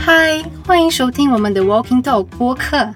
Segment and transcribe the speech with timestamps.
[0.00, 2.94] 嗨，欢迎收听我们的 Walking Talk 播客。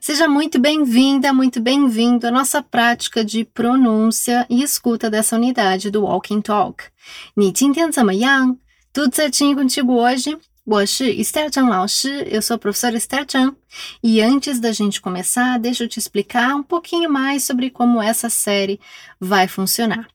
[0.00, 6.02] Seja muito bem-vinda, muito bem-vindo à nossa prática de pronúncia e escuta dessa unidade do
[6.02, 6.84] Walking Talk.
[7.34, 8.56] 你今天怎么样？
[8.92, 10.38] Tudo certinho contigo hoje?
[10.64, 13.54] 我是 Esther Chan 老师，eu sou a professora Esther Chan.
[14.02, 18.30] E antes da gente começar, deixa eu te explicar um pouquinho mais sobre como essa
[18.30, 18.80] série
[19.20, 20.08] vai funcionar.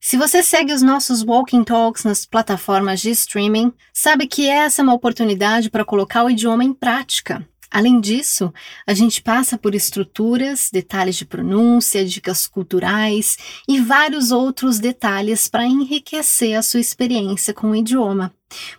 [0.00, 4.84] Se você segue os nossos Walking Talks nas plataformas de streaming, sabe que essa é
[4.84, 7.46] uma oportunidade para colocar o idioma em prática.
[7.70, 8.52] Além disso,
[8.86, 13.36] a gente passa por estruturas, detalhes de pronúncia, dicas culturais
[13.68, 18.32] e vários outros detalhes para enriquecer a sua experiência com o idioma.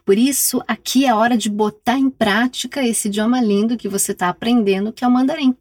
[0.05, 4.29] Por isso, aqui é hora de botar em prática esse idioma lindo que você está
[4.29, 5.55] aprendendo, que é o mandarim.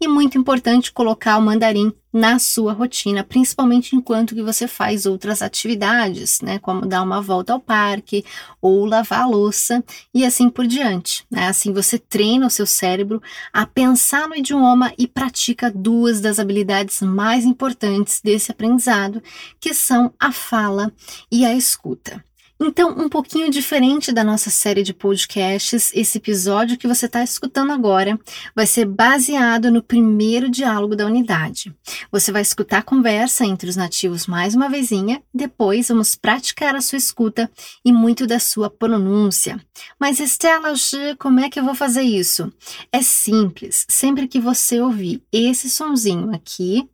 [0.00, 5.42] E muito importante colocar o mandarim na sua rotina, principalmente enquanto que você faz outras
[5.42, 8.24] atividades, né, como dar uma volta ao parque
[8.62, 9.82] ou lavar a louça
[10.14, 11.26] e assim por diante.
[11.28, 11.48] Né?
[11.48, 13.20] Assim você treina o seu cérebro
[13.52, 19.20] a pensar no idioma e pratica duas das habilidades mais importantes desse aprendizado,
[19.58, 20.92] que são a fala
[21.32, 22.22] e a escuta.
[22.60, 27.72] Então, um pouquinho diferente da nossa série de podcasts, esse episódio que você está escutando
[27.72, 28.18] agora
[28.54, 31.74] vai ser baseado no primeiro diálogo da unidade.
[32.12, 36.80] Você vai escutar a conversa entre os nativos mais uma vezinha, depois vamos praticar a
[36.80, 37.50] sua escuta
[37.84, 39.60] e muito da sua pronúncia.
[39.98, 40.72] Mas Estela,
[41.18, 42.52] como é que eu vou fazer isso?
[42.92, 46.88] É simples, sempre que você ouvir esse sonzinho aqui,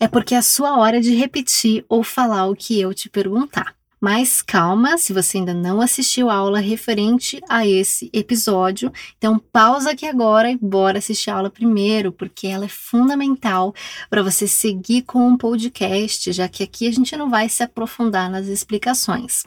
[0.00, 3.77] é porque é a sua hora de repetir ou falar o que eu te perguntar.
[4.00, 9.90] Mas calma, se você ainda não assistiu a aula referente a esse episódio, então pausa
[9.90, 13.74] aqui agora e bora assistir a aula primeiro, porque ela é fundamental
[14.08, 18.30] para você seguir com o podcast, já que aqui a gente não vai se aprofundar
[18.30, 19.44] nas explicações.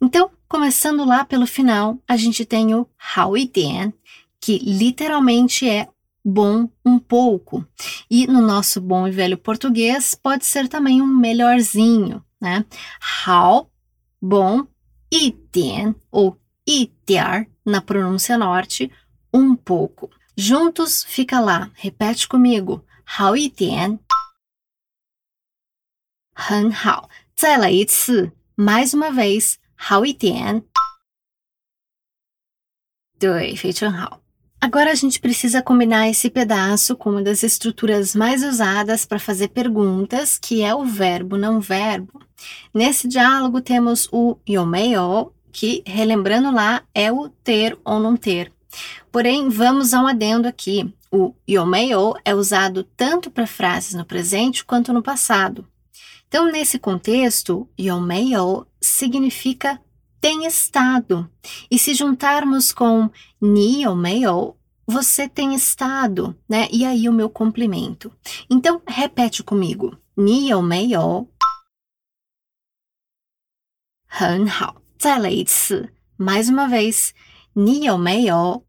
[0.00, 2.87] Então, Começando lá pelo final, a gente tem o
[3.17, 3.91] How e Dan,
[4.39, 5.89] que literalmente é
[6.23, 7.67] bom um pouco.
[8.09, 12.65] E no nosso bom e velho português pode ser também um melhorzinho, né?
[13.27, 13.69] How,
[14.21, 14.65] bom,
[15.11, 18.89] e den, ou itear, na pronúncia norte,
[19.33, 20.09] um pouco.
[20.35, 22.85] Juntos fica lá, repete comigo.
[23.19, 23.99] How e den.
[26.49, 26.71] Han
[28.55, 30.64] mais uma vez, 好一点。
[33.18, 34.20] 对，非常好。
[34.60, 40.38] Agora a gente precisa combinar esse pedaço com uma das estruturas mais usadas para fazer perguntas,
[40.38, 42.20] que é o verbo não verbo.
[42.72, 48.52] Nesse diálogo temos o yomeyo, que, relembrando lá, é o ter ou não ter.
[49.10, 50.94] Porém, vamos a um adendo aqui.
[51.10, 55.66] O yomeyo é usado tanto para frases no presente quanto no passado.
[56.28, 59.80] Então, nesse contexto, yomeyo significa
[60.20, 61.30] tem estado.
[61.70, 63.10] E se juntarmos com
[63.40, 64.56] ni yomeyo,
[64.86, 66.68] você tem estado, né?
[66.72, 68.12] E aí o meu complemento.
[68.48, 69.98] Então, repete comigo.
[70.16, 71.28] Ni yomeyo.
[74.06, 75.92] 很好，再来一次。
[76.18, 77.14] Mais uma vez.
[77.54, 78.64] 你有没有？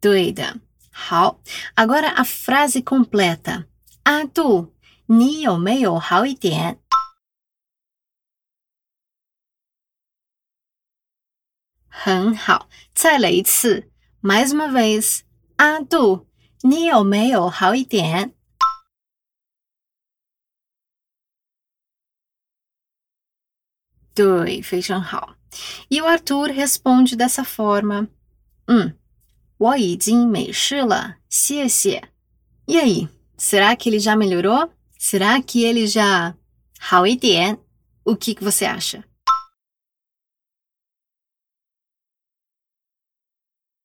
[0.00, 0.60] 对的。
[0.90, 1.40] 好，
[1.76, 3.66] agora a frase completa.
[4.04, 4.74] 阿杜，
[5.06, 6.80] 你有没有好一点？
[11.88, 13.90] 很好，再来一次，
[14.22, 15.22] mais uma vez。
[15.56, 16.26] 阿杜，
[16.62, 18.34] 你有没有好一点？
[24.14, 25.36] 对，非常好。
[25.88, 28.08] E o Arthur responde dessa forma:
[28.66, 28.94] Hum,
[29.56, 32.10] 我已经没事了，谢谢.
[32.66, 34.71] E aí, Será que ele já melhorou?
[34.97, 36.35] Será que ele já.
[36.91, 37.35] How it is?
[37.35, 37.57] É?
[38.05, 39.03] O que, que você acha?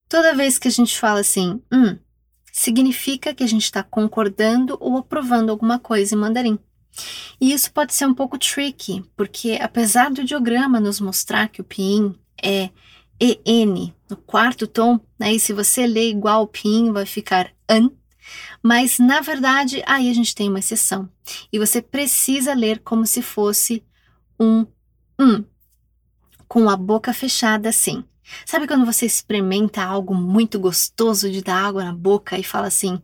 [0.09, 1.99] Toda vez que a gente fala assim, hum,
[2.53, 6.59] significa que a gente está concordando ou aprovando alguma coisa em mandarim.
[7.41, 11.65] E isso pode ser um pouco tricky, porque apesar do diagrama nos mostrar que o
[11.65, 12.71] pin é
[13.21, 17.91] EN no quarto tom, né, e se você ler igual o piin vai ficar an,
[18.62, 21.10] mas na verdade aí a gente tem uma exceção.
[21.52, 23.84] E você precisa ler como se fosse
[24.40, 24.66] um
[25.20, 25.44] um,
[26.48, 28.04] com a boca fechada assim.
[28.46, 33.02] Sabe quando você experimenta algo muito gostoso de dar água na boca e fala assim,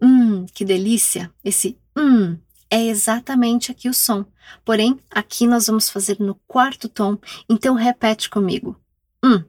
[0.00, 1.32] hum, que delícia?
[1.44, 2.38] Esse hum
[2.70, 4.26] é exatamente aqui o som.
[4.64, 7.18] Porém, aqui nós vamos fazer no quarto tom,
[7.48, 8.78] então repete comigo.
[9.24, 9.42] Hum.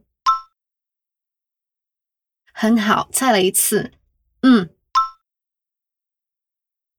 [2.54, 3.92] 很好，再来一次。
[4.42, 4.70] 嗯。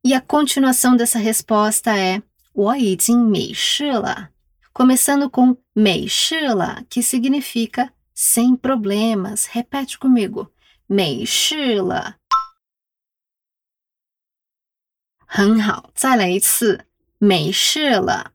[0.05, 2.23] E a continuação dessa resposta é
[2.53, 4.31] 我已经没事了
[4.73, 9.47] começando com 没事了, que significa sem problemas.
[9.47, 10.51] Repete comigo.
[10.87, 12.17] 没事了。
[15.27, 16.87] 很好，再来一次。
[17.19, 18.33] 没事了。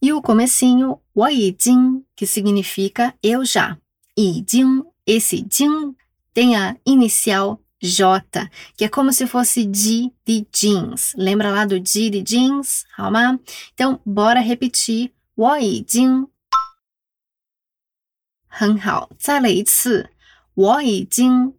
[0.00, 3.78] E o comecinho, 我已经, que significa eu já.
[4.14, 5.96] 已经, esse 经
[6.34, 11.14] tem a inicial J, que é como se fosse de de jeans.
[11.16, 12.84] Lembra lá do de de jeans?
[12.96, 13.38] 好吗?
[13.74, 15.12] Então, bora repetir.
[15.34, 16.28] 我已经
[18.46, 20.10] 很好，再来一次。
[20.54, 21.54] 我已经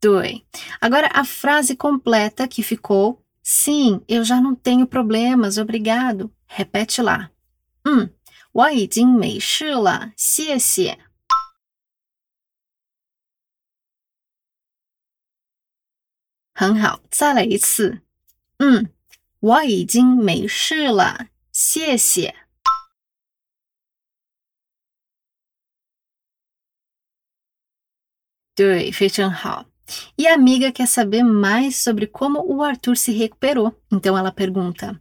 [0.00, 0.42] Doi.
[0.80, 6.30] Agora a frase completa que ficou Sim, eu já não tenho problemas, obrigado.
[6.46, 7.30] Repete lá.
[7.84, 8.08] Hum,
[8.52, 10.98] 我已经没事了，谢谢。
[16.56, 18.00] 很好，再来一次。
[18.58, 18.90] 嗯，
[19.40, 22.34] 我已经没事了，谢谢。
[28.54, 29.66] 对，非常好。
[30.16, 33.74] E a amiga quer saber mais sobre como o Arthur se recuperou.
[33.90, 35.00] Então ela pergunta: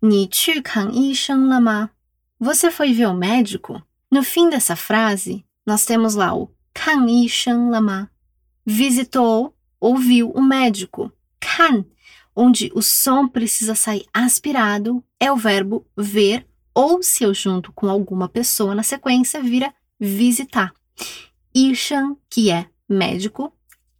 [0.00, 1.90] 你去看医生了吗?
[2.38, 3.82] Você foi ver o médico?
[4.10, 8.10] No fim dessa frase, nós temos lá o 看医生了吗?
[8.64, 11.11] Visitou ouviu o médico.
[11.39, 11.83] Kan,
[12.35, 17.89] onde o som precisa sair aspirado, é o verbo ver, ou se eu junto com
[17.89, 20.71] alguma pessoa na sequência, vira visitar.
[21.53, 23.53] Ishan, que é médico.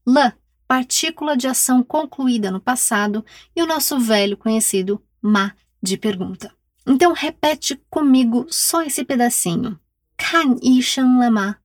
[0.05, 0.33] La,
[0.67, 3.25] partícula de ação concluída no passado.
[3.55, 5.53] E o nosso velho conhecido ma,
[5.83, 6.53] de pergunta.
[6.87, 9.79] Então repete comigo só esse pedacinho.
[10.17, 11.60] Kan Ishan Lama.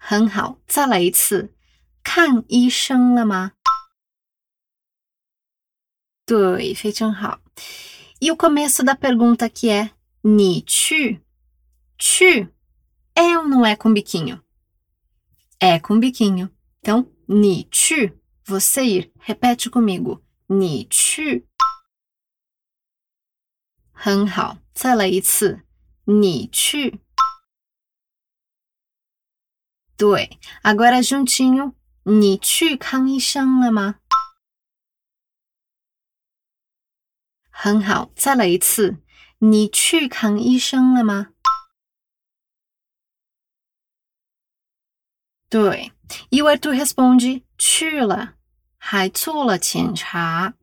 [0.00, 1.54] 很好，再来一次。
[2.02, 3.52] 看医生了吗？
[6.24, 7.40] 对，非常好。
[8.20, 9.90] E o começo da pergunta que é
[10.22, 11.20] 你去
[11.98, 12.52] 去
[13.14, 14.42] é ou não é com biquinho?
[15.58, 16.50] É com biquinho.
[16.80, 19.12] Então, 你去 você ir.
[19.18, 20.22] Repete comigo.
[20.46, 21.46] 你去
[23.92, 25.62] 很好，再来一次。
[26.04, 27.00] 你去。
[30.00, 34.00] 对，agora juntinho，你去看医生了吗？
[37.50, 38.98] 很好，再来一次，
[39.38, 41.32] 你去看医生了吗？
[45.48, 45.92] 对，
[46.28, 48.34] e o Arthur responde 去了，
[48.76, 50.54] 还做了检查。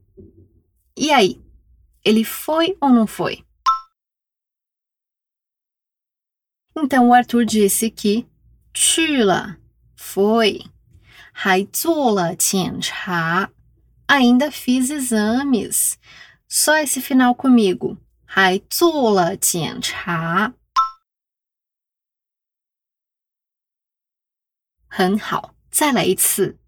[0.95, 1.41] E aí,
[2.03, 3.43] ele foi ou não foi?
[6.75, 8.26] Então o Arthur disse que
[8.80, 9.56] 去了
[9.98, 10.70] ，foi.
[11.32, 13.50] 还做了检查
[14.06, 15.94] ，ainda fiz exames.
[16.48, 17.98] Só esse final comigo.
[18.24, 20.54] 还做了检查。
[24.86, 26.60] 很好，再来一次。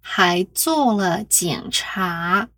[0.00, 2.48] 还做了检查。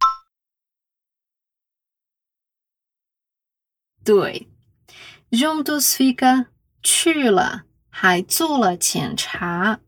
[4.05, 4.51] 对
[5.31, 6.49] ，juntos fica
[6.83, 7.68] 去了。
[7.98, 9.80] 还做了检查。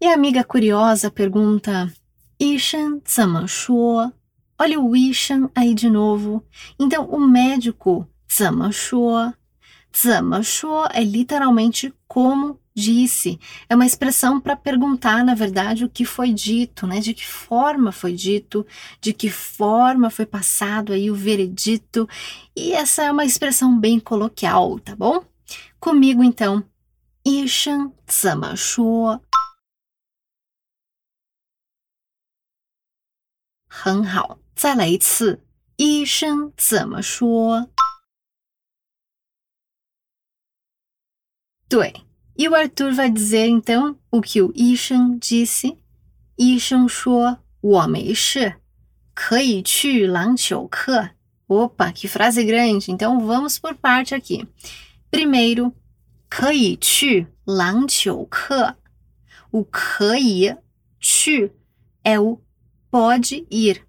[0.00, 1.92] E a amiga curiosa pergunta:
[2.40, 4.12] Ishan 怎么说?
[4.58, 6.44] Olha o Ishan aí de novo.
[6.78, 9.34] Então, o médico 怎么说?
[9.92, 13.38] 怎么说 é literalmente como disse.
[13.68, 17.00] É uma expressão para perguntar, na verdade, o que foi dito, né?
[17.00, 18.66] De que forma foi dito,
[19.00, 22.08] de que forma foi passado aí o veredito.
[22.56, 25.24] E essa é uma expressão bem coloquial, tá bom?
[25.78, 26.64] Comigo, então.
[27.24, 29.22] 医生怎么说？
[33.68, 35.40] 很好，再来一次。
[35.76, 37.68] 医生怎么说？
[41.68, 42.04] 对
[42.36, 45.76] ，e o Arthur vai dizer então o que o 医生 disse。
[46.36, 48.54] 医生说我没事，
[49.14, 51.10] 可以去篮球课。
[51.46, 52.90] Opa, que frase grande!
[52.90, 54.46] Então vamos por parte aqui.
[55.10, 55.72] Primeiro,
[56.30, 58.76] 可以去篮球课。
[59.50, 60.56] O 可以
[60.98, 61.52] 去
[62.02, 62.40] é o
[62.90, 63.82] pode ir.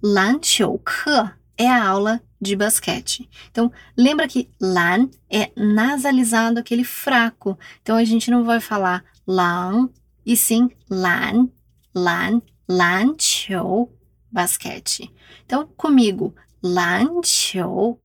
[0.00, 3.28] 篮球课 é a aula de basquete.
[3.50, 7.58] Então, lembra que lan é nasalizado, aquele fraco.
[7.80, 9.88] Então, a gente não vai falar lan,
[10.26, 11.48] e sim lan,
[11.94, 13.88] lan, lanqiu,
[14.30, 15.14] basquete.
[15.44, 18.00] Então, comigo, lanqiu.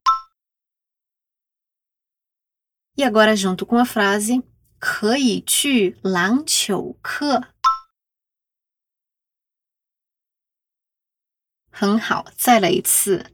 [2.96, 4.44] E agora, junto com a frase,
[4.80, 7.54] 可以去篮球课。
[11.72, 13.34] 很好，再来一次。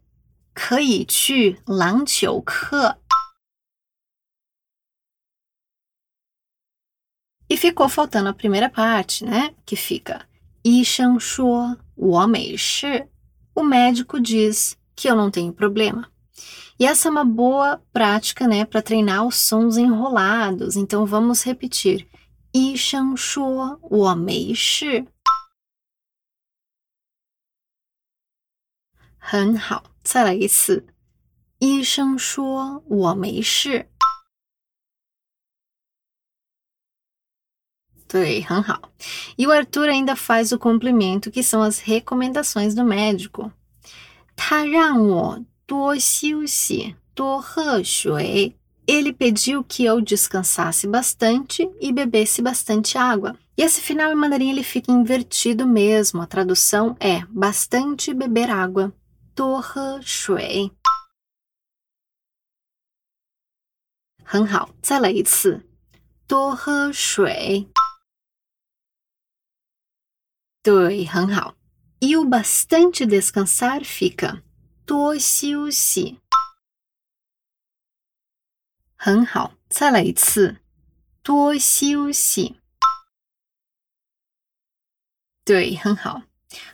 [0.58, 3.00] 可以去篮球课。
[7.50, 9.54] E ficou faltando a primeira parte, né?
[9.66, 10.25] Que fica:
[10.63, 13.10] 医生说我没事。
[13.54, 16.12] O médico diz que eu não tenho problema.
[16.80, 20.75] E essa é uma boa prática, né, para treinar os sons enrolados.
[20.75, 22.08] Então vamos repetir.
[22.52, 25.06] 医生说我没事。
[29.18, 30.86] 很好， 再来一次。
[31.60, 33.90] 医生说我没事。
[38.08, 38.92] 对，很好。
[39.38, 43.52] E o Arthur ainda faz o complemento, que são as recomendações do médico.
[44.36, 48.56] 他让我多休息，多喝水。
[48.86, 53.36] Ele pediu que eu descansasse bastante e bebesse bastante água.
[53.58, 56.22] E esse final em mandarim ele fica invertido mesmo.
[56.22, 58.94] A tradução é bastante beber água.
[59.38, 60.73] 多喝水。
[64.25, 65.64] 很好，再来一次。
[66.26, 67.68] 多喝水。
[70.61, 71.54] 对，很好。
[72.00, 74.42] E o bastante descansar fica
[74.85, 76.18] 多休息。
[78.97, 80.57] 很好，再来一次。
[81.23, 82.61] 多休息。
[85.45, 86.23] 对，很好。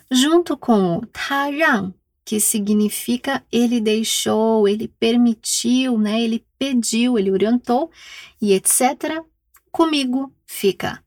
[0.09, 1.93] Junto com o 他让
[2.26, 6.22] que significa ele deixou, ele permitiu, né?
[6.22, 7.92] Ele pediu, ele orientou
[8.42, 9.24] e etc.
[9.72, 11.00] Comigo fica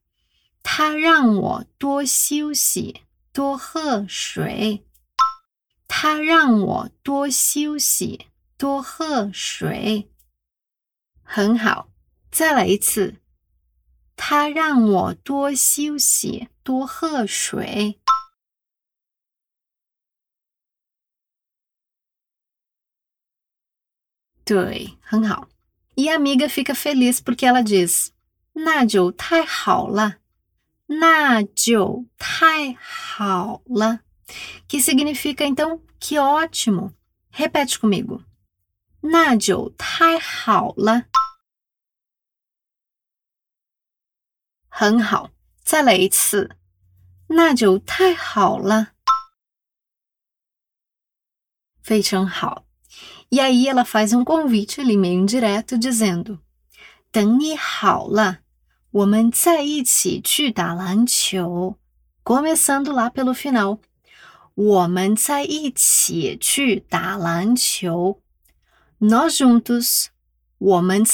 [0.62, 4.84] 他让我多休息，多喝水。
[5.88, 10.08] 他让我多休息，多喝水。
[11.22, 11.88] 很好，
[12.30, 13.16] 再来一次。
[14.16, 17.98] 他让我多休息，多喝水。
[24.46, 25.48] 对，很好。
[25.94, 28.10] E a amiga fica feliz porque ela diz:
[28.54, 30.16] 那就太好了，
[30.86, 34.00] 那就太好了。
[34.68, 36.92] Que significa então que ótimo.
[37.32, 38.24] Repete comigo.
[39.00, 41.06] 那就太好了。
[44.68, 45.30] 很好，
[45.62, 46.56] 再来一次。
[47.28, 48.92] 那就太好了。
[51.82, 52.64] 非常好。
[53.31, 56.41] e aí ela faz um convite ali meio indireto, dizendo:
[57.11, 57.57] Tang ni.
[62.23, 63.79] Começando lá pelo final.
[64.57, 65.15] Woman.
[68.99, 70.11] Nós juntos.
[70.59, 71.05] Woman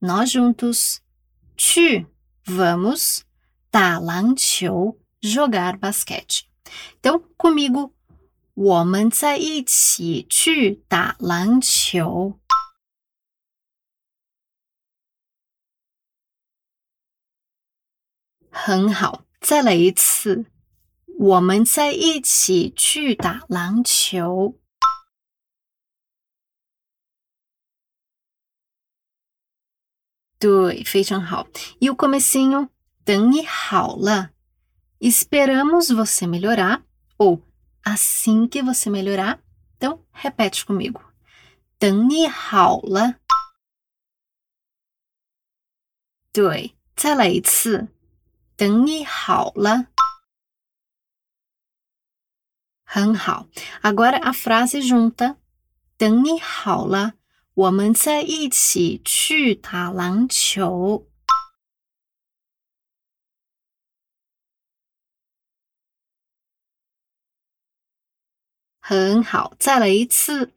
[0.00, 1.02] Nós juntos.
[1.56, 2.06] "去."
[2.46, 3.24] vamos.
[3.72, 3.98] Da
[5.22, 6.48] jogar basquete.
[7.00, 7.92] Então, comigo,
[8.54, 12.38] 我们在一起去打篮球。
[18.50, 20.46] 很好，再来一次。
[21.18, 24.56] 我们在一起去打篮球。
[30.38, 31.48] 对，非常好。
[31.80, 32.68] E o comecinho，
[33.04, 34.30] 等你好了。
[35.00, 36.82] Esperamos você melhorar
[37.16, 37.42] ou
[37.83, 39.39] assim que você melhorar.
[39.77, 41.01] Então, repete comigo.
[41.77, 43.15] 等你好了。
[46.31, 47.87] 对，再来一次。
[48.55, 49.87] 等你好了。
[52.83, 53.47] 很好。
[53.81, 55.37] Agora a frase junta。
[55.97, 57.13] 等你好了，
[57.53, 61.07] 我们再一起去打篮球。
[68.83, 70.53] 很好，再来一次。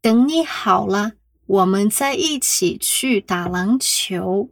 [0.00, 1.12] 等你好了，
[1.46, 4.50] 我们再一起去打篮球。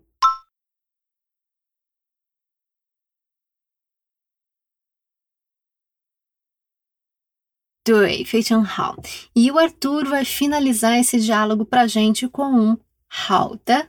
[7.83, 8.97] 对，非常好。
[9.33, 13.89] E o Arthur vai finalizar esse diálogo para a gente com um 好的，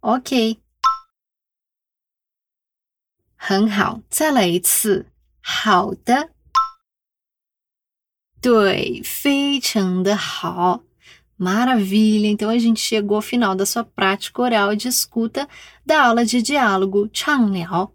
[0.00, 0.60] OK，
[3.36, 4.02] 很好。
[4.10, 5.06] 再来一次，
[5.40, 6.34] 好的。
[8.46, 10.82] 对，非常的好，
[11.38, 12.28] maravilha!
[12.28, 15.48] Então a gente chegou ao final da sua prática oral de escuta
[15.86, 17.92] da aula de diálogo 畅聊。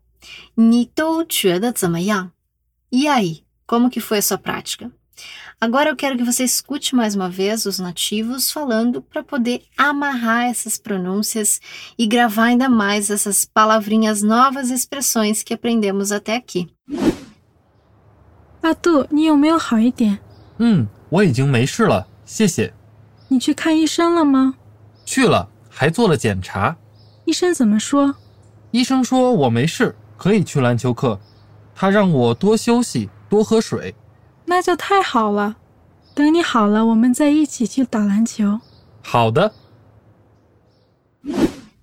[0.56, 2.32] 你都觉得怎么样？
[2.92, 4.92] E aí, como que foi a sua prática?
[5.60, 10.46] Agora eu quero que você escute mais uma vez os nativos falando para poder amarrar
[10.46, 11.60] essas pronúncias
[11.98, 16.70] e gravar ainda mais essas palavrinhas novas e expressões que aprendemos até aqui.
[18.62, 20.20] 阿杜，你有没有好一点？
[20.65, 22.73] 嗯，我已经没事了，谢谢。
[23.27, 24.55] 你去看医生了吗？
[25.05, 26.77] 去了，还做了检查。
[27.25, 28.15] 医生怎么说？
[28.71, 31.19] 医生说我没事，可以去篮球课。
[31.75, 33.97] 他让我多休息，多喝水。
[34.45, 35.57] 那就太好了。
[36.15, 38.61] 等你好了，我们再一起去打篮球。
[39.03, 39.53] 好的。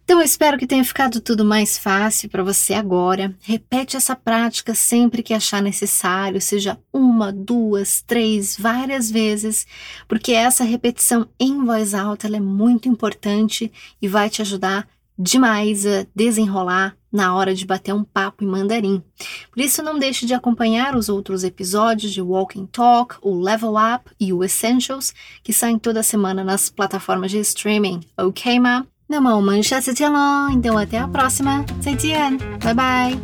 [0.10, 3.32] Então, eu espero que tenha ficado tudo mais fácil para você agora.
[3.42, 9.68] Repete essa prática sempre que achar necessário, seja uma, duas, três, várias vezes,
[10.08, 16.08] porque essa repetição em voz alta é muito importante e vai te ajudar demais a
[16.16, 19.04] desenrolar na hora de bater um papo em mandarim.
[19.52, 24.10] Por isso, não deixe de acompanhar os outros episódios de Walking Talk, o Level Up
[24.20, 25.14] e o Essentials,
[25.44, 28.00] que saem toda semana nas plataformas de streaming.
[28.18, 28.88] Ok, ma?
[29.12, 33.18] 那么我们下次见喽！então até a próxima，再见，拜拜。